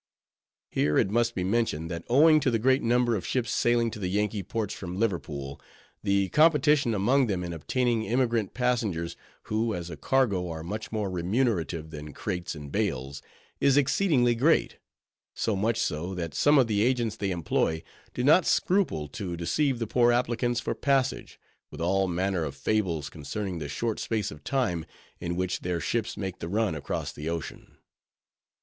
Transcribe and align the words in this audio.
Here 0.71 0.97
it 0.97 1.11
must 1.11 1.35
be 1.35 1.43
mentioned, 1.43 1.91
that 1.91 2.05
owing 2.09 2.39
to 2.39 2.49
the 2.49 2.57
great 2.57 2.81
number 2.81 3.15
of 3.15 3.23
ships 3.23 3.51
sailing 3.51 3.91
to 3.91 3.99
the 3.99 4.07
Yankee 4.07 4.41
ports 4.41 4.73
from 4.73 4.97
Liverpool, 4.97 5.61
the 6.01 6.29
competition 6.29 6.95
among 6.95 7.27
them 7.27 7.43
in 7.43 7.53
obtaining 7.53 8.07
emigrant 8.07 8.55
passengers, 8.55 9.15
who 9.43 9.75
as 9.75 9.91
a 9.91 9.95
cargo 9.97 10.49
are 10.49 10.63
much 10.63 10.91
more 10.91 11.07
remunerative 11.11 11.91
than 11.91 12.13
crates 12.13 12.55
and 12.55 12.71
bales, 12.71 13.21
is 13.59 13.77
exceedingly 13.77 14.33
great; 14.33 14.79
so 15.35 15.55
much 15.55 15.77
so, 15.79 16.15
that 16.15 16.33
some 16.33 16.57
of 16.57 16.65
the 16.65 16.81
agents 16.81 17.15
they 17.15 17.29
employ, 17.29 17.83
do 18.15 18.23
not 18.23 18.47
scruple 18.47 19.07
to 19.07 19.37
deceive 19.37 19.77
the 19.77 19.85
poor 19.85 20.11
applicants 20.11 20.59
for 20.59 20.73
passage, 20.73 21.39
with 21.69 21.79
all 21.79 22.07
manner 22.07 22.43
of 22.43 22.55
fables 22.55 23.07
concerning 23.07 23.59
the 23.59 23.69
short 23.69 23.99
space 23.99 24.31
of 24.31 24.43
time, 24.43 24.83
in 25.19 25.35
which 25.35 25.59
their 25.59 25.79
ships 25.79 26.17
make 26.17 26.39
the 26.39 26.49
run 26.49 26.73
across 26.73 27.11
the 27.13 27.29
ocean. 27.29 27.77